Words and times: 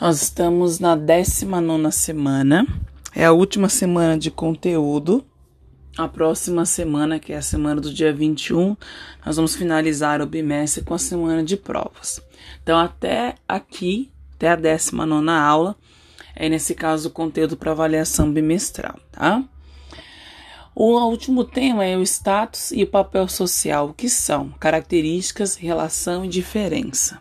Nós 0.00 0.22
estamos 0.22 0.78
na 0.78 0.96
19 0.96 1.92
semana, 1.92 2.66
é 3.14 3.26
a 3.26 3.32
última 3.32 3.68
semana 3.68 4.16
de 4.16 4.30
conteúdo. 4.30 5.22
A 5.94 6.08
próxima 6.08 6.64
semana, 6.64 7.18
que 7.18 7.34
é 7.34 7.36
a 7.36 7.42
semana 7.42 7.82
do 7.82 7.92
dia 7.92 8.10
21, 8.10 8.78
nós 9.26 9.36
vamos 9.36 9.54
finalizar 9.54 10.22
o 10.22 10.26
bimestre 10.26 10.82
com 10.82 10.94
a 10.94 10.98
semana 10.98 11.44
de 11.44 11.54
provas. 11.54 12.18
Então, 12.62 12.78
até 12.78 13.34
aqui, 13.46 14.10
até 14.36 14.48
a 14.48 14.56
19 14.56 15.28
aula, 15.28 15.76
é 16.34 16.48
nesse 16.48 16.74
caso 16.74 17.10
o 17.10 17.12
conteúdo 17.12 17.54
para 17.54 17.72
avaliação 17.72 18.32
bimestral, 18.32 18.98
tá? 19.12 19.44
O 20.74 20.98
último 21.10 21.44
tema 21.44 21.84
é 21.84 21.94
o 21.94 22.02
status 22.02 22.70
e 22.70 22.84
o 22.84 22.90
papel 22.90 23.28
social, 23.28 23.92
que 23.92 24.08
são 24.08 24.48
características, 24.58 25.56
relação 25.56 26.24
e 26.24 26.28
diferença. 26.28 27.20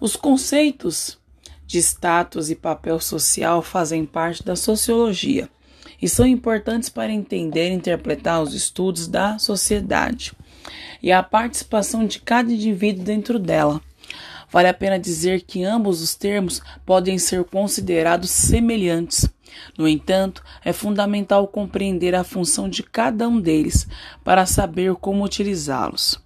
Os 0.00 0.14
conceitos 0.14 1.19
de 1.70 1.78
status 1.78 2.50
e 2.50 2.56
papel 2.56 2.98
social 2.98 3.62
fazem 3.62 4.04
parte 4.04 4.42
da 4.42 4.56
sociologia 4.56 5.48
e 6.02 6.08
são 6.08 6.26
importantes 6.26 6.88
para 6.88 7.12
entender 7.12 7.70
e 7.70 7.74
interpretar 7.74 8.42
os 8.42 8.54
estudos 8.54 9.06
da 9.06 9.38
sociedade 9.38 10.32
e 11.00 11.12
a 11.12 11.22
participação 11.22 12.04
de 12.04 12.18
cada 12.18 12.52
indivíduo 12.52 13.04
dentro 13.04 13.38
dela. 13.38 13.80
Vale 14.50 14.66
a 14.66 14.74
pena 14.74 14.98
dizer 14.98 15.42
que 15.42 15.62
ambos 15.62 16.02
os 16.02 16.16
termos 16.16 16.60
podem 16.84 17.20
ser 17.20 17.44
considerados 17.44 18.30
semelhantes. 18.30 19.28
No 19.78 19.86
entanto, 19.86 20.42
é 20.64 20.72
fundamental 20.72 21.46
compreender 21.46 22.16
a 22.16 22.24
função 22.24 22.68
de 22.68 22.82
cada 22.82 23.28
um 23.28 23.40
deles 23.40 23.86
para 24.24 24.44
saber 24.44 24.96
como 24.96 25.22
utilizá-los. 25.22 26.20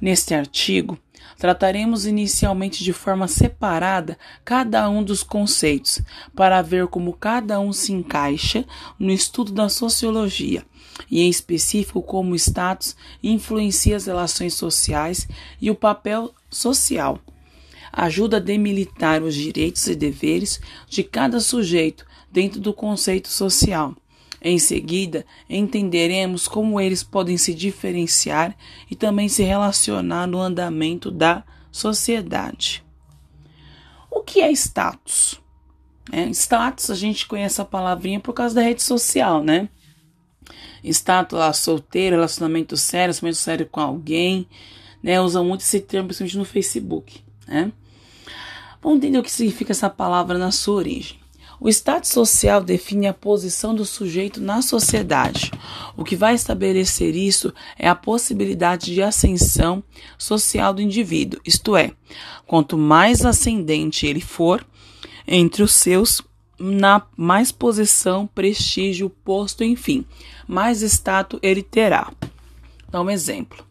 Neste 0.00 0.32
artigo, 0.32 0.96
Trataremos 1.38 2.06
inicialmente 2.06 2.84
de 2.84 2.92
forma 2.92 3.26
separada 3.26 4.18
cada 4.44 4.88
um 4.88 5.02
dos 5.02 5.22
conceitos, 5.22 6.02
para 6.34 6.62
ver 6.62 6.86
como 6.86 7.12
cada 7.12 7.58
um 7.58 7.72
se 7.72 7.92
encaixa 7.92 8.64
no 8.98 9.10
estudo 9.10 9.52
da 9.52 9.68
sociologia, 9.68 10.64
e 11.10 11.22
em 11.22 11.28
específico 11.28 12.02
como 12.02 12.32
o 12.32 12.36
status 12.36 12.96
influencia 13.22 13.96
as 13.96 14.06
relações 14.06 14.54
sociais 14.54 15.26
e 15.60 15.70
o 15.70 15.74
papel 15.74 16.34
social. 16.50 17.18
Ajuda 17.92 18.36
a 18.36 18.40
demilitar 18.40 19.22
os 19.22 19.34
direitos 19.34 19.86
e 19.86 19.94
deveres 19.94 20.60
de 20.88 21.02
cada 21.02 21.40
sujeito 21.40 22.06
dentro 22.30 22.60
do 22.60 22.72
conceito 22.72 23.28
social 23.28 23.96
em 24.42 24.58
seguida, 24.58 25.26
entenderemos 25.48 26.48
como 26.48 26.80
eles 26.80 27.02
podem 27.02 27.36
se 27.36 27.54
diferenciar 27.54 28.56
e 28.90 28.96
também 28.96 29.28
se 29.28 29.42
relacionar 29.42 30.26
no 30.26 30.40
andamento 30.40 31.10
da 31.10 31.44
sociedade. 31.70 32.82
O 34.10 34.22
que 34.22 34.40
é 34.40 34.50
status? 34.52 35.40
É, 36.10 36.28
status, 36.30 36.90
a 36.90 36.94
gente 36.94 37.26
conhece 37.26 37.60
a 37.60 37.64
palavrinha 37.64 38.18
por 38.18 38.32
causa 38.32 38.54
da 38.54 38.62
rede 38.62 38.82
social, 38.82 39.44
né? 39.44 39.68
Status 40.82 41.38
lá, 41.38 41.52
solteiro, 41.52 42.16
relacionamento 42.16 42.76
sério, 42.76 43.12
relacionamento 43.12 43.38
sério 43.38 43.68
com 43.70 43.80
alguém, 43.80 44.48
né? 45.02 45.20
Usa 45.20 45.42
muito 45.42 45.60
esse 45.60 45.80
termo, 45.80 46.08
principalmente 46.08 46.38
no 46.38 46.44
Facebook, 46.44 47.22
né? 47.46 47.70
Vamos 48.82 48.98
entender 48.98 49.18
o 49.18 49.22
que 49.22 49.30
significa 49.30 49.72
essa 49.72 49.90
palavra 49.90 50.38
na 50.38 50.50
sua 50.50 50.76
origem. 50.76 51.19
O 51.60 51.68
status 51.68 52.10
social 52.10 52.62
define 52.62 53.06
a 53.06 53.12
posição 53.12 53.74
do 53.74 53.84
sujeito 53.84 54.40
na 54.40 54.62
sociedade. 54.62 55.50
O 55.94 56.02
que 56.02 56.16
vai 56.16 56.34
estabelecer 56.34 57.14
isso 57.14 57.52
é 57.78 57.86
a 57.86 57.94
possibilidade 57.94 58.94
de 58.94 59.02
ascensão 59.02 59.84
social 60.16 60.72
do 60.72 60.80
indivíduo, 60.80 61.38
isto 61.44 61.76
é, 61.76 61.92
quanto 62.46 62.78
mais 62.78 63.26
ascendente 63.26 64.06
ele 64.06 64.22
for 64.22 64.66
entre 65.26 65.62
os 65.62 65.74
seus, 65.74 66.22
na 66.58 67.06
mais 67.14 67.52
posição, 67.52 68.26
prestígio, 68.26 69.10
posto, 69.10 69.62
enfim, 69.62 70.06
mais 70.48 70.80
status 70.80 71.38
ele 71.42 71.62
terá. 71.62 72.10
Dá 72.90 73.02
um 73.02 73.10
exemplo. 73.10 73.64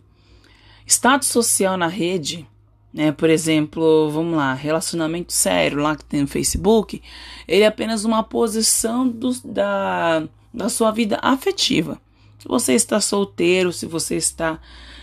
Status 0.86 1.28
social 1.28 1.76
na 1.76 1.88
rede 1.88 2.48
né? 2.94 3.12
Por 3.12 3.30
exemplo, 3.30 4.10
vamos 4.10 4.36
lá, 4.36 4.54
relacionamento 4.54 5.32
sério 5.32 5.80
lá 5.80 5.96
que 5.96 6.06
tem 6.06 6.22
no 6.22 6.28
Facebook, 6.28 7.02
ele 7.48 7.64
é 7.64 7.68
apenas 7.68 8.06
uma 8.06 8.24
posição 8.24 9.08
do, 9.08 9.32
da, 9.44 10.24
da 10.54 10.70
sua 10.70 10.92
vida 10.92 11.20
afetiva. 11.22 12.02
Se 12.40 12.48
você 12.48 12.74
está 12.74 13.02
solteiro, 13.02 13.72
se 13.72 13.86
você 13.86 14.16
está 14.16 14.60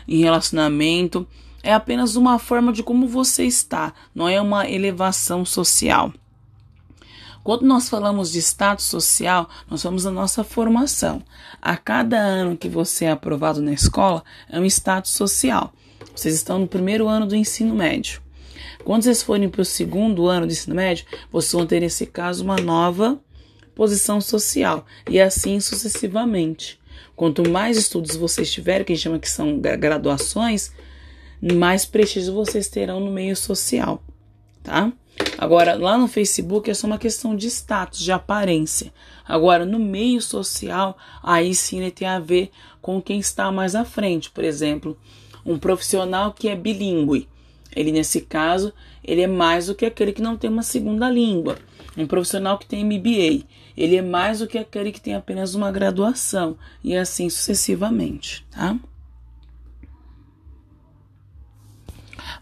em 0.09 0.23
relacionamento, 0.23 1.27
é 1.63 1.73
apenas 1.75 2.17
uma 2.17 2.39
forma 2.39 2.73
de 2.73 2.83
como 2.83 3.09
você 3.09 3.45
está, 3.45 3.93
não 4.15 4.29
é 4.29 4.41
uma 4.41 4.69
elevação 4.69 5.45
social. 5.45 6.13
Quando 7.43 7.63
nós 7.63 7.89
falamos 7.89 8.33
de 8.33 8.41
status 8.41 8.87
social, 8.87 9.49
nós 9.71 9.81
falamos 9.81 10.03
da 10.03 10.11
nossa 10.11 10.43
formação. 10.43 11.23
A 11.63 11.77
cada 11.77 12.19
ano 12.19 12.57
que 12.57 12.69
você 12.69 13.05
é 13.05 13.13
aprovado 13.13 13.63
na 13.63 13.73
escola, 13.73 14.25
é 14.49 14.59
um 14.59 14.65
status 14.65 15.13
social. 15.13 15.73
Vocês 16.15 16.35
estão 16.35 16.59
no 16.59 16.67
primeiro 16.67 17.09
ano 17.09 17.27
do 17.27 17.37
ensino 17.37 17.75
médio. 17.75 18.21
Quando 18.85 19.03
vocês 19.03 19.23
forem 19.23 19.49
para 19.49 19.63
o 19.63 19.65
segundo 19.65 20.27
ano 20.27 20.47
do 20.47 20.53
ensino 20.53 20.75
médio, 20.75 21.07
vocês 21.31 21.53
vão 21.53 21.67
ter, 21.67 21.81
nesse 21.81 22.07
caso, 22.07 22.45
uma 22.45 22.57
nova 22.57 23.21
posição 23.75 24.21
social. 24.21 24.87
E 25.09 25.21
assim 25.21 25.61
sucessivamente. 25.61 26.81
Quanto 27.15 27.49
mais 27.49 27.77
estudos 27.77 28.17
vocês 28.17 28.51
tiverem, 28.51 28.85
que 28.85 28.93
a 28.93 28.97
gente 28.97 29.05
chama 29.05 29.19
que 29.19 29.29
são 29.29 29.59
graduações, 29.59 30.73
mais 31.41 31.85
prestígio 31.85 32.35
vocês 32.35 32.69
terão 32.69 33.01
no 33.01 33.11
meio 33.11 33.37
social, 33.37 34.03
tá? 34.63 34.93
Agora, 35.39 35.75
lá 35.75 35.97
no 35.99 36.09
Facebook 36.09 36.71
é 36.71 36.75
só 36.75 36.87
uma 36.87 36.99
questão 36.99 37.35
de 37.35 37.47
status, 37.47 38.01
de 38.01 38.13
aparência. 38.13 38.93
Agora, 39.27 39.65
no 39.65 39.79
meio 39.79 40.21
social, 40.21 40.97
aí 41.23 41.55
sim 41.55 41.81
ele 41.81 41.91
tem 41.91 42.09
a 42.09 42.19
ver 42.19 42.51
com 42.81 43.01
quem 43.01 43.19
está 43.19 43.51
mais 43.51 43.75
à 43.75 43.85
frente. 43.85 44.31
Por 44.31 44.45
exemplo, 44.45 44.99
um 45.47 45.59
profissional 45.59 46.33
que 46.33 46.49
é 46.49 46.57
bilíngue. 46.57 47.29
Ele, 47.75 47.93
nesse 47.93 48.23
caso, 48.23 48.73
ele 49.05 49.23
é 49.23 49.27
mais 49.27 49.67
do 49.67 49.75
que 49.75 49.87
aquele 49.87 50.13
que 50.13 50.23
não 50.23 50.37
tem 50.37 50.51
uma 50.51 50.63
segunda 50.63 51.09
língua. 51.09 51.57
Um 51.97 52.07
profissional 52.07 52.59
que 52.59 52.67
tem 52.67 52.85
MBA, 52.85 53.47
ele 53.77 53.97
é 53.97 54.03
mais 54.03 54.41
do 54.41 54.47
que 54.47 54.59
aquele 54.59 54.91
que 54.91 55.01
tem 55.01 55.15
apenas 55.15 55.55
uma 55.55 55.71
graduação, 55.71 56.59
e 56.83 56.97
assim 56.97 57.31
sucessivamente, 57.31 58.45
tá? 58.51 58.77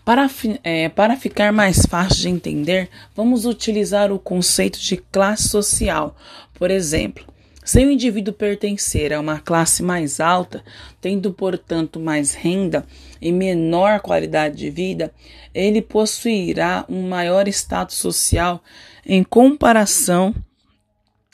Para, 0.05 0.29
é, 0.63 0.89
para 0.89 1.17
ficar 1.17 1.53
mais 1.53 1.87
fácil 1.87 2.23
de 2.23 2.29
entender, 2.29 2.91
vamos 3.15 3.47
utilizar 3.47 4.13
o 4.13 4.19
conceito 4.19 4.79
de 4.79 4.97
classe 4.97 5.49
social. 5.49 6.15
Por 6.53 6.71
exemplo, 6.71 7.25
se 7.65 7.83
o 7.83 7.91
indivíduo 7.91 8.35
pertencer 8.35 9.11
a 9.11 9.19
uma 9.19 9.41
classe 9.41 9.83
mais 9.83 10.21
alta, 10.21 10.63
tendo, 11.01 11.33
portanto, 11.33 11.99
mais 11.99 12.35
renda 12.35 12.87
e 13.23 13.33
menor 13.33 14.01
qualidade 14.01 14.57
de 14.57 14.69
vida, 14.69 15.11
ele 15.55 15.81
possuirá 15.81 16.85
um 16.91 17.09
maior 17.09 17.49
status 17.49 17.97
social 17.97 18.63
em 19.07 19.25
comparação 19.25 20.35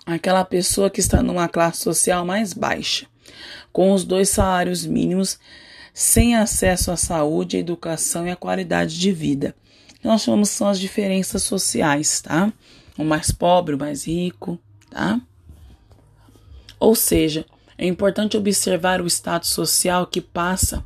àquela 0.06 0.44
pessoa 0.44 0.88
que 0.88 1.00
está 1.00 1.20
numa 1.20 1.48
classe 1.48 1.82
social 1.82 2.24
mais 2.24 2.52
baixa, 2.52 3.06
com 3.72 3.90
os 3.90 4.04
dois 4.04 4.28
salários 4.28 4.86
mínimos, 4.86 5.36
sem 5.92 6.36
acesso 6.36 6.92
à 6.92 6.96
saúde, 6.96 7.56
à 7.56 7.60
educação 7.60 8.24
e 8.24 8.30
à 8.30 8.36
qualidade 8.36 8.96
de 9.00 9.10
vida. 9.10 9.52
Nós 10.02 10.22
chamamos 10.22 10.50
são 10.50 10.68
as 10.68 10.78
diferenças 10.78 11.42
sociais, 11.42 12.20
tá? 12.20 12.52
O 12.96 13.02
mais 13.02 13.32
pobre, 13.32 13.74
o 13.74 13.78
mais 13.78 14.06
rico, 14.06 14.56
tá? 14.88 15.20
Ou 16.80 16.94
seja, 16.94 17.44
é 17.76 17.86
importante 17.86 18.38
observar 18.38 19.02
o 19.02 19.06
status 19.06 19.50
social 19.50 20.06
que 20.06 20.20
passa, 20.20 20.82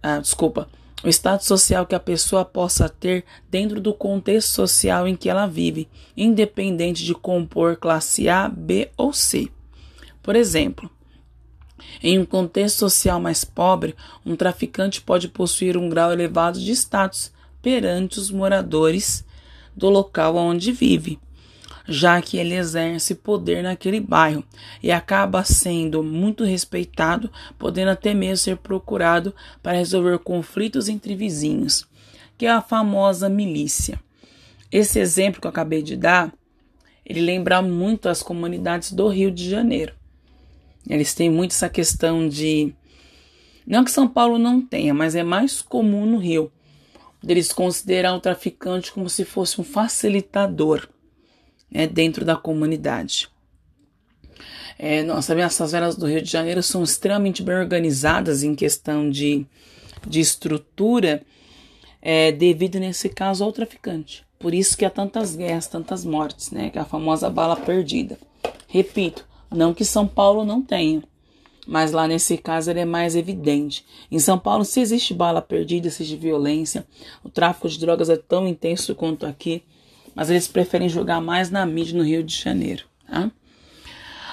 ah, 0.00 0.20
desculpa, 0.20 0.68
o 1.04 1.08
status 1.08 1.46
social 1.46 1.84
que 1.84 1.94
a 1.94 2.00
pessoa 2.00 2.44
possa 2.44 2.88
ter 2.88 3.24
dentro 3.50 3.80
do 3.80 3.92
contexto 3.92 4.48
social 4.48 5.06
em 5.06 5.16
que 5.16 5.28
ela 5.28 5.46
vive, 5.46 5.88
independente 6.16 7.04
de 7.04 7.12
compor 7.12 7.76
classe 7.76 8.28
A, 8.28 8.48
B 8.48 8.88
ou 8.96 9.12
C. 9.12 9.48
Por 10.22 10.34
exemplo, 10.34 10.90
em 12.02 12.18
um 12.18 12.24
contexto 12.24 12.78
social 12.78 13.20
mais 13.20 13.44
pobre, 13.44 13.94
um 14.24 14.36
traficante 14.36 15.00
pode 15.00 15.28
possuir 15.28 15.76
um 15.76 15.88
grau 15.88 16.12
elevado 16.12 16.60
de 16.60 16.72
status 16.72 17.32
perante 17.60 18.18
os 18.18 18.30
moradores 18.30 19.24
do 19.76 19.90
local 19.90 20.36
onde 20.36 20.72
vive, 20.72 21.18
já 21.88 22.20
que 22.20 22.36
ele 22.36 22.54
exerce 22.54 23.14
poder 23.14 23.62
naquele 23.62 24.00
bairro 24.00 24.44
e 24.82 24.90
acaba 24.90 25.44
sendo 25.44 26.02
muito 26.02 26.44
respeitado, 26.44 27.30
podendo 27.58 27.90
até 27.90 28.12
mesmo 28.12 28.38
ser 28.38 28.56
procurado 28.56 29.34
para 29.62 29.78
resolver 29.78 30.18
conflitos 30.18 30.88
entre 30.88 31.14
vizinhos, 31.14 31.86
que 32.36 32.46
é 32.46 32.50
a 32.50 32.60
famosa 32.60 33.28
milícia. 33.28 34.00
Esse 34.70 34.98
exemplo 34.98 35.40
que 35.40 35.46
eu 35.46 35.50
acabei 35.50 35.82
de 35.82 35.96
dar, 35.96 36.32
ele 37.04 37.20
lembra 37.20 37.62
muito 37.62 38.08
as 38.08 38.22
comunidades 38.22 38.92
do 38.92 39.08
Rio 39.08 39.30
de 39.30 39.48
Janeiro. 39.48 39.94
Eles 40.88 41.14
têm 41.14 41.30
muito 41.30 41.52
essa 41.52 41.68
questão 41.68 42.28
de 42.28 42.74
não 43.66 43.84
que 43.84 43.90
São 43.90 44.06
Paulo 44.06 44.38
não 44.38 44.60
tenha, 44.60 44.94
mas 44.94 45.14
é 45.14 45.22
mais 45.22 45.60
comum 45.60 46.06
no 46.06 46.18
Rio 46.18 46.52
deles 47.22 47.52
considerar 47.52 48.14
o 48.14 48.20
traficante 48.20 48.92
como 48.92 49.10
se 49.10 49.24
fosse 49.24 49.60
um 49.60 49.64
facilitador 49.64 50.88
né, 51.76 51.86
dentro 51.86 52.24
da 52.24 52.34
comunidade. 52.34 53.28
É, 54.78 55.02
nossa, 55.02 55.34
as 55.44 55.58
favelas 55.58 55.94
do 55.94 56.06
Rio 56.06 56.22
de 56.22 56.30
Janeiro 56.30 56.62
são 56.62 56.82
extremamente 56.82 57.42
bem 57.42 57.56
organizadas 57.56 58.42
em 58.42 58.54
questão 58.54 59.10
de, 59.10 59.46
de 60.06 60.20
estrutura, 60.20 61.22
é, 62.00 62.32
devido 62.32 62.78
nesse 62.78 63.10
caso 63.10 63.44
ao 63.44 63.52
traficante. 63.52 64.24
Por 64.38 64.54
isso 64.54 64.76
que 64.76 64.86
há 64.86 64.90
tantas 64.90 65.36
guerras, 65.36 65.66
tantas 65.66 66.04
mortes, 66.04 66.50
né? 66.50 66.70
Que 66.70 66.78
é 66.78 66.80
a 66.80 66.84
famosa 66.84 67.28
bala 67.28 67.56
perdida. 67.56 68.18
Repito, 68.68 69.26
não 69.50 69.74
que 69.74 69.84
São 69.84 70.06
Paulo 70.06 70.44
não 70.44 70.62
tenha, 70.62 71.02
mas 71.66 71.92
lá 71.92 72.06
nesse 72.06 72.38
caso 72.38 72.70
ele 72.70 72.80
é 72.80 72.84
mais 72.84 73.16
evidente. 73.16 73.84
Em 74.10 74.18
São 74.18 74.38
Paulo, 74.38 74.64
se 74.64 74.80
existe 74.80 75.12
bala 75.12 75.42
perdida, 75.42 75.88
existe 75.88 76.16
violência, 76.16 76.86
o 77.24 77.28
tráfico 77.28 77.68
de 77.68 77.78
drogas 77.78 78.08
é 78.08 78.16
tão 78.16 78.46
intenso 78.46 78.94
quanto 78.94 79.26
aqui, 79.26 79.62
mas 80.16 80.30
eles 80.30 80.48
preferem 80.48 80.88
jogar 80.88 81.20
mais 81.20 81.50
na 81.50 81.66
mídia 81.66 81.98
no 81.98 82.02
Rio 82.02 82.24
de 82.24 82.34
Janeiro. 82.34 82.86
Tá? 83.06 83.30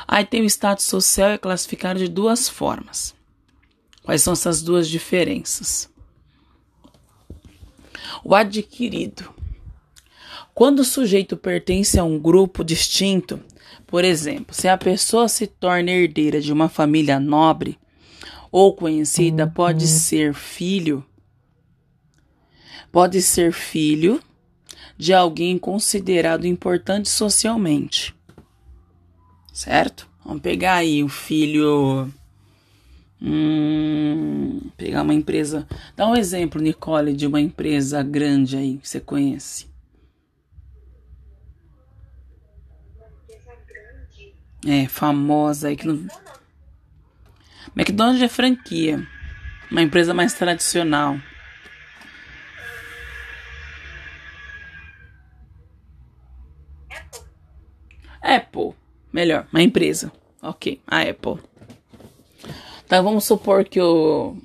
Aí 0.07 0.25
tem 0.25 0.41
o 0.41 0.45
status 0.45 0.85
social 0.85 1.31
é 1.31 1.37
classificado 1.37 1.99
de 1.99 2.07
duas 2.07 2.47
formas. 2.47 3.13
Quais 4.01 4.21
são 4.21 4.31
essas 4.31 4.61
duas 4.61 4.87
diferenças? 4.87 5.89
O 8.23 8.33
adquirido. 8.33 9.29
Quando 10.53 10.79
o 10.79 10.85
sujeito 10.85 11.35
pertence 11.35 11.99
a 11.99 12.03
um 12.03 12.17
grupo 12.17 12.63
distinto, 12.63 13.41
por 13.85 14.05
exemplo, 14.05 14.55
se 14.55 14.69
a 14.69 14.77
pessoa 14.77 15.27
se 15.27 15.47
torna 15.47 15.91
herdeira 15.91 16.39
de 16.39 16.53
uma 16.53 16.69
família 16.69 17.19
nobre 17.19 17.77
ou 18.51 18.73
conhecida, 18.73 19.47
pode 19.47 19.83
uhum. 19.83 19.91
ser 19.91 20.33
filho, 20.33 21.03
pode 22.91 23.21
ser 23.21 23.51
filho 23.51 24.21
de 24.97 25.13
alguém 25.13 25.57
considerado 25.57 26.45
importante 26.45 27.09
socialmente. 27.09 28.15
Certo? 29.51 30.09
Vamos 30.25 30.41
pegar 30.41 30.75
aí 30.75 31.03
o 31.03 31.09
filho. 31.09 32.11
Hum, 33.21 34.59
pegar 34.77 35.03
uma 35.03 35.13
empresa. 35.13 35.67
Dá 35.95 36.07
um 36.07 36.15
exemplo, 36.15 36.61
Nicole, 36.61 37.13
de 37.13 37.27
uma 37.27 37.39
empresa 37.39 38.01
grande 38.03 38.57
aí 38.57 38.77
que 38.77 38.87
você 38.87 38.99
conhece. 38.99 39.71
É, 44.65 44.87
famosa 44.87 45.67
aí 45.67 45.75
que 45.75 45.85
não. 45.85 46.07
McDonald's 47.75 48.21
é 48.21 48.29
franquia. 48.29 49.05
Uma 49.69 49.81
empresa 49.81 50.13
mais 50.13 50.33
tradicional. 50.33 51.19
Apple. 58.35 58.71
Melhor, 59.11 59.47
uma 59.51 59.61
empresa. 59.61 60.11
Ok, 60.41 60.79
a 60.87 61.01
Apple. 61.01 61.37
Então 62.85 63.03
vamos 63.03 63.23
supor 63.25 63.63
que 63.63 63.79
o, 63.79 64.35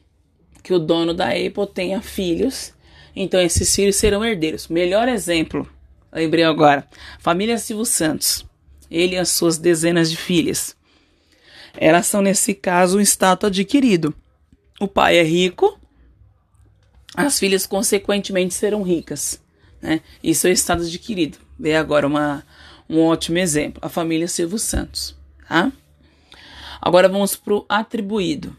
que 0.62 0.72
o 0.72 0.78
dono 0.78 1.12
da 1.12 1.28
Apple 1.28 1.66
tenha 1.72 2.00
filhos. 2.00 2.72
Então 3.14 3.40
esses 3.40 3.74
filhos 3.74 3.96
serão 3.96 4.24
herdeiros. 4.24 4.68
Melhor 4.68 5.08
exemplo, 5.08 5.68
lembrei 6.12 6.44
agora. 6.44 6.86
Família 7.18 7.58
Silvio 7.58 7.84
Santos. 7.84 8.46
Ele 8.90 9.16
e 9.16 9.18
as 9.18 9.30
suas 9.30 9.58
dezenas 9.58 10.10
de 10.10 10.16
filhas. 10.16 10.76
Elas 11.76 12.06
são, 12.06 12.22
nesse 12.22 12.54
caso, 12.54 12.98
um 12.98 13.00
status 13.00 13.48
adquirido. 13.48 14.14
O 14.80 14.88
pai 14.88 15.18
é 15.18 15.22
rico, 15.22 15.78
as 17.14 17.38
filhas, 17.38 17.66
consequentemente, 17.66 18.54
serão 18.54 18.82
ricas. 18.82 19.40
Né? 19.82 20.00
Isso 20.22 20.46
é 20.46 20.50
o 20.50 20.52
estado 20.52 20.82
adquirido. 20.82 21.38
Vê 21.58 21.74
agora 21.74 22.06
uma, 22.06 22.44
um 22.88 23.00
ótimo 23.02 23.38
exemplo, 23.38 23.80
a 23.84 23.88
família 23.88 24.28
Silvio 24.28 24.58
Santos. 24.58 25.14
Tá? 25.48 25.72
Agora 26.80 27.08
vamos 27.08 27.36
para 27.36 27.54
o 27.54 27.66
atribuído. 27.68 28.56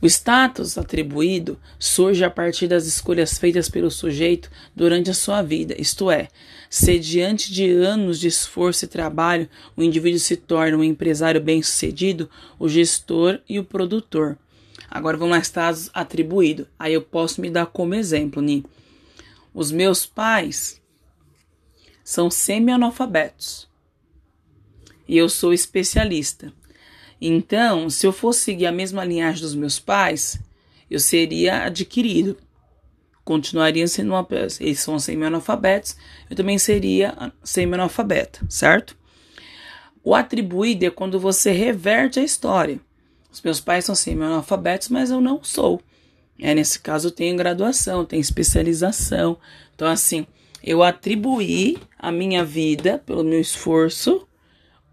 O 0.00 0.06
status 0.06 0.76
atribuído 0.76 1.58
surge 1.78 2.22
a 2.22 2.30
partir 2.30 2.68
das 2.68 2.86
escolhas 2.86 3.38
feitas 3.38 3.68
pelo 3.68 3.90
sujeito 3.90 4.50
durante 4.74 5.10
a 5.10 5.14
sua 5.14 5.40
vida, 5.40 5.74
isto 5.78 6.10
é, 6.10 6.28
se 6.68 6.98
diante 6.98 7.50
de 7.50 7.70
anos 7.70 8.20
de 8.20 8.28
esforço 8.28 8.84
e 8.84 8.88
trabalho 8.88 9.48
o 9.74 9.82
indivíduo 9.82 10.20
se 10.20 10.36
torna 10.36 10.76
um 10.76 10.84
empresário 10.84 11.40
bem-sucedido, 11.40 12.28
o 12.58 12.68
gestor 12.68 13.40
e 13.48 13.58
o 13.58 13.64
produtor. 13.64 14.36
Agora 14.90 15.16
vamos 15.16 15.34
lá, 15.34 15.42
status 15.42 15.90
atribuído. 15.92 16.66
Aí 16.78 16.94
eu 16.94 17.02
posso 17.02 17.40
me 17.40 17.50
dar 17.50 17.66
como 17.66 17.94
exemplo, 17.94 18.42
Ni. 18.42 18.64
Os 19.52 19.72
meus 19.72 20.06
pais 20.06 20.80
são 22.06 22.30
semi-analfabetos. 22.30 23.68
E 25.08 25.18
eu 25.18 25.28
sou 25.28 25.52
especialista. 25.52 26.52
Então, 27.20 27.90
se 27.90 28.06
eu 28.06 28.12
fosse 28.12 28.42
seguir 28.42 28.66
a 28.66 28.72
mesma 28.72 29.04
linhagem 29.04 29.42
dos 29.42 29.56
meus 29.56 29.80
pais, 29.80 30.38
eu 30.88 31.00
seria 31.00 31.64
adquirido. 31.64 32.36
Continuaria 33.24 33.88
sendo 33.88 34.10
uma 34.10 34.24
eles 34.60 34.78
são 34.78 35.00
semi-analfabetos, 35.00 35.96
eu 36.30 36.36
também 36.36 36.58
seria 36.58 37.32
semi-analfabeta, 37.42 38.46
certo? 38.48 38.96
O 40.04 40.14
atribuído 40.14 40.84
é 40.84 40.90
quando 40.90 41.18
você 41.18 41.50
reverte 41.50 42.20
a 42.20 42.22
história. 42.22 42.78
Os 43.32 43.42
meus 43.42 43.58
pais 43.58 43.84
são 43.84 43.96
semi-analfabetos, 43.96 44.90
mas 44.90 45.10
eu 45.10 45.20
não 45.20 45.42
sou. 45.42 45.82
É, 46.38 46.54
nesse 46.54 46.78
caso, 46.78 47.08
eu 47.08 47.12
tenho 47.12 47.36
graduação, 47.36 48.04
tenho 48.04 48.20
especialização. 48.20 49.36
Então, 49.74 49.88
assim, 49.88 50.24
eu 50.62 50.82
atribuí 50.82 51.78
a 51.98 52.10
minha 52.10 52.44
vida, 52.44 53.02
pelo 53.04 53.22
meu 53.22 53.40
esforço, 53.40 54.26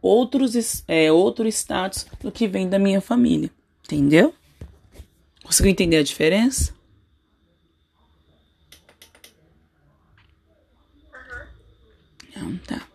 outros, 0.02 0.84
é, 0.88 1.12
outro 1.12 1.48
status 1.48 2.06
do 2.22 2.32
que 2.32 2.48
vem 2.48 2.70
da 2.70 2.78
minha 2.78 3.02
família. 3.02 3.50
Entendeu? 3.86 4.34
Conseguiu 5.44 5.72
entender 5.72 5.98
a 5.98 6.04
diferença? 6.04 6.74
Então, 12.30 12.58
tá. 12.66 12.88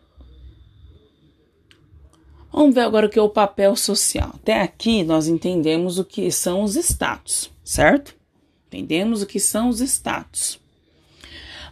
Vamos 2.50 2.74
ver 2.74 2.80
agora 2.80 3.06
o 3.06 3.10
que 3.10 3.18
é 3.18 3.22
o 3.22 3.28
papel 3.28 3.76
social. 3.76 4.32
Até 4.34 4.60
aqui 4.62 5.04
nós 5.04 5.28
entendemos 5.28 5.98
o 5.98 6.04
que 6.04 6.30
são 6.32 6.62
os 6.62 6.74
status, 6.74 7.50
certo? 7.62 8.16
Entendemos 8.66 9.22
o 9.22 9.26
que 9.26 9.38
são 9.38 9.68
os 9.68 9.80
status. 9.80 10.58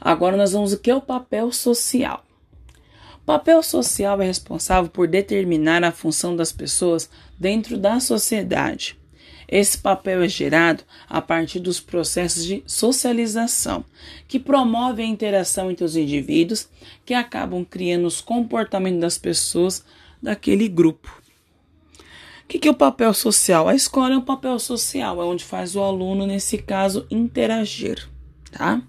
Agora 0.00 0.36
nós 0.36 0.52
vamos 0.52 0.72
o 0.72 0.78
que 0.78 0.90
é 0.90 0.94
o 0.94 1.00
papel 1.00 1.52
social. 1.52 2.24
O 3.14 3.26
papel 3.26 3.62
social 3.62 4.20
é 4.22 4.26
responsável 4.26 4.90
por 4.90 5.08
determinar 5.08 5.82
a 5.82 5.92
função 5.92 6.36
das 6.36 6.52
pessoas 6.52 7.10
dentro 7.38 7.76
da 7.76 7.98
sociedade. 7.98 8.96
Esse 9.48 9.78
papel 9.78 10.22
é 10.22 10.28
gerado 10.28 10.82
a 11.08 11.20
partir 11.20 11.60
dos 11.60 11.78
processos 11.78 12.44
de 12.44 12.62
socialização, 12.66 13.84
que 14.26 14.40
promovem 14.40 15.06
a 15.06 15.12
interação 15.12 15.70
entre 15.70 15.84
os 15.84 15.96
indivíduos, 15.96 16.68
que 17.04 17.14
acabam 17.14 17.64
criando 17.64 18.06
os 18.06 18.20
comportamentos 18.20 19.00
das 19.00 19.18
pessoas 19.18 19.84
daquele 20.20 20.68
grupo. 20.68 21.22
O 22.44 22.48
que, 22.48 22.58
que 22.58 22.68
é 22.68 22.70
o 22.70 22.74
papel 22.74 23.12
social? 23.12 23.68
A 23.68 23.74
escola 23.74 24.14
é 24.14 24.18
um 24.18 24.24
papel 24.24 24.58
social, 24.58 25.20
é 25.20 25.24
onde 25.24 25.44
faz 25.44 25.74
o 25.74 25.82
aluno, 25.82 26.26
nesse 26.26 26.58
caso, 26.58 27.06
interagir, 27.10 28.08
tá? 28.52 28.82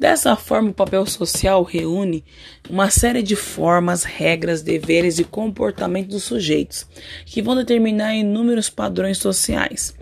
Dessa 0.00 0.34
forma, 0.34 0.70
o 0.70 0.74
papel 0.74 1.04
social 1.04 1.62
reúne 1.62 2.24
uma 2.70 2.88
série 2.88 3.22
de 3.22 3.36
formas, 3.36 4.02
regras, 4.02 4.62
deveres 4.62 5.18
e 5.18 5.24
comportamentos 5.24 6.14
dos 6.14 6.22
sujeitos, 6.22 6.86
que 7.26 7.42
vão 7.42 7.54
determinar 7.54 8.14
inúmeros 8.14 8.70
padrões 8.70 9.18
sociais. 9.18 9.94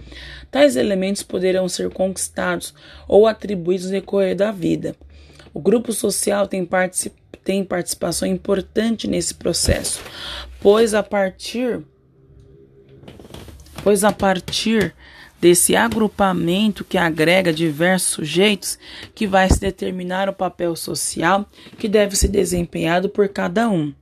Tais 0.53 0.77
elementos 0.77 1.25
poderão 1.25 1.69
ser 1.69 1.91
conquistados 1.91 2.73
ou 3.09 3.27
atribuídos 3.27 3.87
no 3.87 3.91
decorrer 3.91 4.37
da 4.37 4.53
vida. 4.53 4.95
O 5.53 5.61
grupo 5.61 5.93
social 5.93 6.47
tem, 6.47 6.65
particip 6.65 7.17
tem 7.43 7.65
participação 7.65 8.29
importante 8.29 9.09
nesse 9.09 9.35
processo, 9.35 10.01
pois 10.61 10.95
a 10.95 11.03
partir 11.03 11.85
pois 13.83 14.05
a 14.05 14.13
partir 14.13 14.95
desse 15.41 15.77
agrupamento 15.77 16.85
que 16.85 16.99
agrega 16.99 17.53
diversos 17.53 18.11
sujeitos 18.11 18.79
que 19.15 19.27
vai 19.27 19.49
se 19.49 19.61
determinar 19.61 20.29
o 20.29 20.33
papel 20.33 20.75
social 20.75 21.49
que 21.79 21.89
deve 21.89 22.17
ser 22.17 22.29
desempenhado 22.29 23.09
por 23.09 23.29
cada 23.29 23.69
um. 23.69 23.93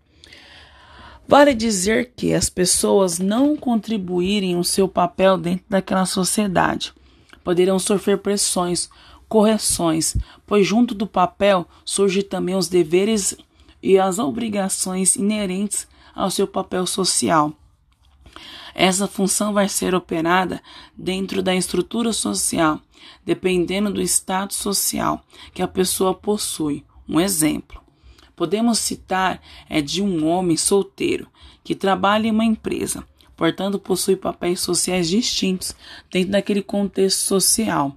Vale 1.28 1.55
dizer 1.55 2.12
que 2.16 2.33
as 2.33 2.49
pessoas 2.49 3.19
não 3.19 3.57
contribuírem 3.57 4.57
o 4.57 4.64
seu 4.64 4.87
papel 4.87 5.37
dentro 5.37 5.64
daquela 5.69 6.07
sociedade 6.07 6.93
poderão 7.47 7.78
sofrer 7.78 8.19
pressões, 8.19 8.90
correções, 9.28 10.16
pois 10.45 10.66
junto 10.66 10.97
do 10.97 11.07
papel 11.07 11.64
surgem 11.85 12.25
também 12.25 12.57
os 12.57 12.66
deveres 12.66 13.37
e 13.81 13.97
as 14.00 14.19
obrigações 14.19 15.14
inerentes 15.14 15.87
ao 16.12 16.28
seu 16.28 16.49
papel 16.49 16.85
social. 16.88 17.52
Essa 18.78 19.09
função 19.09 19.54
vai 19.54 19.71
ser 19.71 19.95
operada 19.95 20.61
dentro 20.95 21.42
da 21.42 21.54
estrutura 21.54 22.12
social, 22.12 22.78
dependendo 23.25 23.90
do 23.90 24.02
status 24.02 24.59
social 24.59 25.25
que 25.54 25.62
a 25.62 25.66
pessoa 25.66 26.12
possui. 26.12 26.85
Um 27.09 27.18
exemplo: 27.18 27.80
podemos 28.37 28.78
citar 28.78 29.40
é 29.66 29.80
de 29.80 30.02
um 30.02 30.26
homem 30.26 30.59
solteiro 30.59 31.26
que 31.64 31.75
trabalha 31.75 32.28
em 32.28 32.30
uma 32.30 32.45
empresa, 32.45 33.02
portanto 33.35 33.78
possui 33.78 34.14
papéis 34.14 34.61
sociais 34.61 35.09
distintos 35.09 35.75
dentro 36.12 36.33
daquele 36.33 36.62
contexto 36.62 37.21
social. 37.21 37.97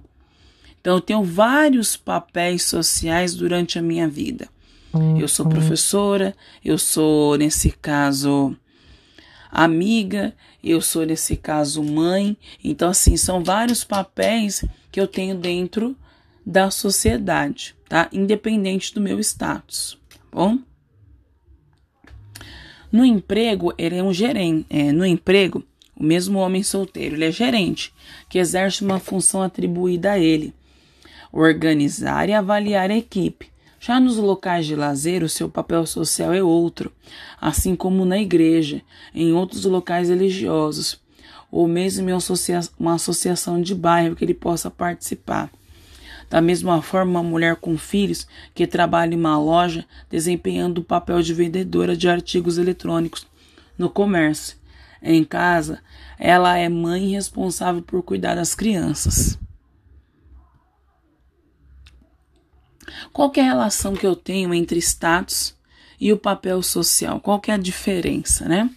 Então, 0.80 0.94
eu 0.94 1.00
tenho 1.02 1.22
vários 1.22 1.94
papéis 1.94 2.62
sociais 2.62 3.34
durante 3.34 3.78
a 3.78 3.82
minha 3.82 4.08
vida. 4.08 4.48
Eu 5.18 5.28
sou 5.28 5.44
uhum. 5.44 5.52
professora, 5.52 6.34
eu 6.64 6.78
sou, 6.78 7.36
nesse 7.36 7.70
caso, 7.70 8.56
amiga, 9.50 10.34
eu 10.62 10.80
sou, 10.80 11.04
nesse 11.04 11.36
caso, 11.36 11.82
mãe. 11.82 12.36
Então, 12.62 12.90
assim, 12.90 13.16
são 13.16 13.42
vários 13.42 13.84
papéis 13.84 14.64
que 14.90 15.00
eu 15.00 15.06
tenho 15.06 15.34
dentro 15.34 15.96
da 16.44 16.70
sociedade, 16.70 17.74
tá? 17.88 18.08
Independente 18.12 18.94
do 18.94 19.00
meu 19.00 19.20
status, 19.20 19.98
tá 20.08 20.18
bom? 20.32 20.58
No 22.90 23.04
emprego, 23.04 23.72
ele 23.78 23.96
é 23.96 24.02
um 24.02 24.12
gerente. 24.12 24.66
É, 24.68 24.90
no 24.90 25.06
emprego, 25.06 25.64
o 25.96 26.02
mesmo 26.02 26.38
homem 26.38 26.62
solteiro, 26.62 27.14
ele 27.14 27.26
é 27.26 27.30
gerente, 27.30 27.92
que 28.28 28.38
exerce 28.38 28.82
uma 28.82 28.98
função 28.98 29.42
atribuída 29.42 30.12
a 30.12 30.18
ele: 30.18 30.52
organizar 31.32 32.28
e 32.28 32.32
avaliar 32.32 32.90
a 32.90 32.96
equipe. 32.96 33.48
Já 33.82 33.98
nos 33.98 34.18
locais 34.18 34.66
de 34.66 34.76
lazer, 34.76 35.22
o 35.22 35.28
seu 35.28 35.48
papel 35.48 35.86
social 35.86 36.34
é 36.34 36.42
outro, 36.42 36.92
assim 37.40 37.74
como 37.74 38.04
na 38.04 38.18
igreja, 38.18 38.82
em 39.14 39.32
outros 39.32 39.64
locais 39.64 40.10
religiosos, 40.10 41.00
ou 41.50 41.66
mesmo 41.66 42.10
em 42.10 42.12
uma 42.78 42.94
associação 42.96 43.62
de 43.62 43.74
bairro 43.74 44.14
que 44.14 44.22
ele 44.22 44.34
possa 44.34 44.70
participar. 44.70 45.50
Da 46.28 46.42
mesma 46.42 46.82
forma, 46.82 47.20
uma 47.20 47.22
mulher 47.22 47.56
com 47.56 47.78
filhos 47.78 48.26
que 48.54 48.66
trabalha 48.66 49.14
em 49.14 49.18
uma 49.18 49.38
loja 49.38 49.86
desempenhando 50.10 50.82
o 50.82 50.84
papel 50.84 51.22
de 51.22 51.32
vendedora 51.32 51.96
de 51.96 52.06
artigos 52.06 52.58
eletrônicos 52.58 53.26
no 53.78 53.88
comércio. 53.88 54.58
Em 55.02 55.24
casa, 55.24 55.80
ela 56.18 56.54
é 56.58 56.68
mãe 56.68 57.12
responsável 57.12 57.80
por 57.80 58.02
cuidar 58.02 58.34
das 58.34 58.54
crianças. 58.54 59.38
Qual 63.12 63.32
é 63.36 63.40
a 63.40 63.44
relação 63.44 63.94
que 63.94 64.06
eu 64.06 64.16
tenho 64.16 64.52
entre 64.54 64.78
status 64.78 65.54
e 66.00 66.12
o 66.12 66.18
papel 66.18 66.62
social? 66.62 67.20
Qual 67.20 67.40
é 67.46 67.52
a 67.52 67.56
diferença, 67.56 68.48
né? 68.48 68.70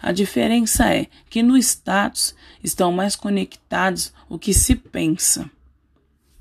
A 0.00 0.12
diferença 0.12 0.92
é 0.92 1.06
que 1.28 1.42
no 1.42 1.56
status 1.56 2.34
estão 2.62 2.92
mais 2.92 3.16
conectados 3.16 4.12
o 4.28 4.38
que 4.38 4.54
se 4.54 4.74
pensa 4.74 5.50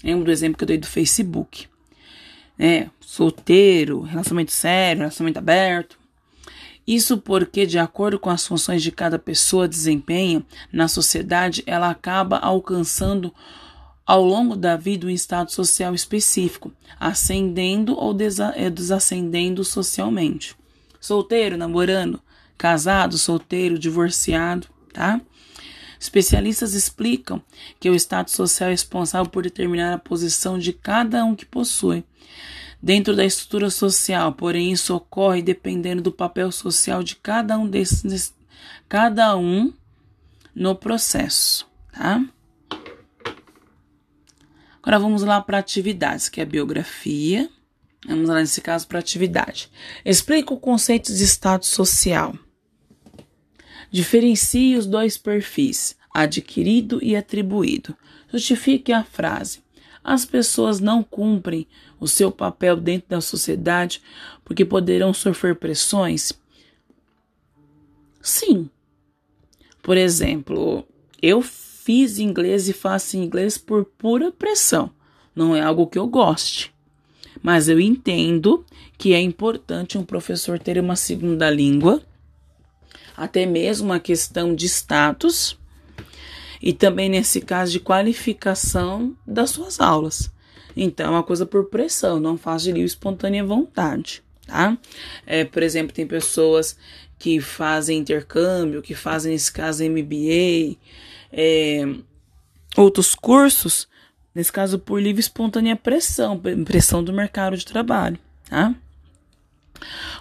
Lembro 0.04 0.26
do 0.26 0.32
exemplo 0.32 0.58
que 0.58 0.64
eu 0.64 0.68
dei 0.68 0.78
do 0.78 0.88
Facebook. 0.88 1.68
É, 2.58 2.88
solteiro, 3.02 4.02
relacionamento 4.02 4.52
sério, 4.52 5.00
relacionamento 5.02 5.40
aberto. 5.40 5.98
Isso 6.86 7.18
porque, 7.18 7.66
de 7.66 7.78
acordo 7.78 8.18
com 8.18 8.30
as 8.30 8.46
funções 8.46 8.82
de 8.82 8.92
cada 8.92 9.20
pessoa 9.20 9.68
desempenha 9.68 10.44
na 10.72 10.88
sociedade, 10.88 11.64
ela 11.66 11.90
acaba 11.90 12.38
alcançando 12.38 13.34
ao 14.08 14.24
longo 14.24 14.56
da 14.56 14.78
vida 14.78 15.06
um 15.06 15.10
estado 15.10 15.52
social 15.52 15.94
específico, 15.94 16.72
ascendendo 16.98 17.94
ou 17.94 18.16
é, 18.56 18.70
desascendendo 18.70 19.66
socialmente. 19.66 20.56
Solteiro, 20.98 21.58
namorando, 21.58 22.22
casado, 22.58 23.18
solteiro, 23.18 23.78
divorciado, 23.78 24.66
tá? 24.94 25.20
Especialistas 26.00 26.74
explicam 26.74 27.42
que 27.80 27.90
o 27.90 27.96
Estado 27.96 28.30
social 28.30 28.70
é 28.70 28.72
responsável 28.72 29.30
por 29.30 29.44
determinar 29.44 29.94
a 29.94 30.00
posição 30.00 30.58
de 30.58 30.72
cada 30.72 31.26
um 31.26 31.36
que 31.36 31.46
possui 31.46 32.04
dentro 32.82 33.16
da 33.16 33.26
estrutura 33.26 33.70
social, 33.70 34.32
porém 34.34 34.72
isso 34.72 34.96
ocorre 34.96 35.42
dependendo 35.42 36.04
do 36.04 36.12
papel 36.12 36.52
social 36.52 37.04
de 37.04 37.16
cada 37.16 37.58
um 37.58 37.68
desses 37.68 38.34
cada 38.88 39.36
um 39.36 39.74
no 40.56 40.76
processo, 40.76 41.68
tá? 41.92 42.24
Agora 44.88 45.00
vamos 45.00 45.22
lá 45.22 45.42
para 45.42 45.58
atividades, 45.58 46.30
que 46.30 46.40
é 46.40 46.44
a 46.44 46.46
biografia. 46.46 47.50
Vamos 48.08 48.30
lá 48.30 48.36
nesse 48.36 48.62
caso 48.62 48.88
para 48.88 49.00
atividade. 49.00 49.70
Explica 50.06 50.54
o 50.54 50.58
conceito 50.58 51.14
de 51.14 51.26
estado 51.26 51.66
social. 51.66 52.34
Diferencie 53.92 54.78
os 54.78 54.86
dois 54.86 55.18
perfis, 55.18 55.98
adquirido 56.14 57.04
e 57.04 57.18
atribuído. 57.18 57.98
Justifique 58.32 58.94
a 58.94 59.04
frase. 59.04 59.60
As 60.02 60.24
pessoas 60.24 60.80
não 60.80 61.04
cumprem 61.04 61.68
o 62.00 62.08
seu 62.08 62.32
papel 62.32 62.78
dentro 62.78 63.10
da 63.10 63.20
sociedade 63.20 64.02
porque 64.46 64.64
poderão 64.64 65.14
sofrer 65.14 65.58
pressões? 65.58 66.32
Sim. 68.22 68.70
Por 69.84 69.98
exemplo, 69.98 70.88
eu 71.22 71.42
fiz 71.88 72.20
inglês 72.20 72.68
e 72.68 72.74
faço 72.74 73.16
inglês 73.16 73.58
por 73.58 73.86
pura 73.86 74.30
pressão. 74.30 74.92
Não 75.34 75.56
é 75.56 75.62
algo 75.62 75.88
que 75.88 75.98
eu 75.98 76.06
goste. 76.06 76.74
Mas 77.42 77.70
eu 77.70 77.80
entendo 77.80 78.66
que 78.98 79.14
é 79.14 79.22
importante 79.22 79.98
um 79.98 80.04
professor 80.04 80.60
ter 80.60 80.78
uma 80.80 80.98
segunda 80.98 81.50
língua 81.50 82.02
até 83.16 83.46
mesmo 83.46 83.94
a 83.94 84.02
questão 84.02 84.54
de 84.54 84.66
status 84.66 85.58
e 86.62 86.74
também 86.74 87.08
nesse 87.08 87.40
caso 87.40 87.72
de 87.72 87.80
qualificação 87.80 89.16
das 89.26 89.52
suas 89.52 89.80
aulas. 89.80 90.30
Então, 90.76 91.08
é 91.08 91.10
uma 91.12 91.24
coisa 91.24 91.46
por 91.46 91.70
pressão, 91.70 92.20
não 92.20 92.38
faz 92.38 92.64
de 92.64 92.72
livre 92.74 92.86
espontânea 92.86 93.46
vontade, 93.46 94.22
tá? 94.46 94.78
É, 95.26 95.46
por 95.46 95.64
exemplo, 95.64 95.94
tem 95.94 96.06
pessoas 96.06 96.78
que 97.18 97.40
fazem 97.40 98.00
intercâmbio, 98.00 98.82
que 98.82 98.94
fazem, 98.94 99.32
nesse 99.32 99.52
caso, 99.54 99.86
MBA, 99.86 100.76
é, 101.32 101.84
outros 102.76 103.16
cursos, 103.16 103.88
nesse 104.34 104.52
caso, 104.52 104.80
por 104.80 105.02
livre 105.02 105.20
espontânea 105.20 105.76
pressão, 105.76 106.40
pressão 106.66 107.04
do 107.04 107.14
mercado 107.14 107.58
de 107.58 107.66
trabalho, 107.66 108.20
tá? 108.50 108.74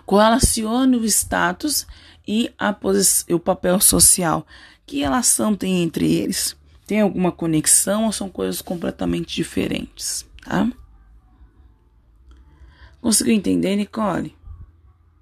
Correlacione 0.04 0.96
o 0.96 1.04
status 1.04 1.86
e 2.26 2.52
o 3.30 3.38
papel 3.38 3.80
social. 3.80 4.46
Que 4.84 5.00
relação 5.00 5.56
tem 5.56 5.82
entre 5.82 6.12
eles? 6.12 6.56
Tem 6.86 7.00
alguma 7.00 7.32
conexão 7.32 8.04
ou 8.04 8.12
são 8.12 8.28
coisas 8.28 8.60
completamente 8.62 9.34
diferentes? 9.34 10.24
Tá? 10.44 10.70
Conseguiu 13.00 13.34
entender, 13.34 13.74
Nicole? 13.76 14.35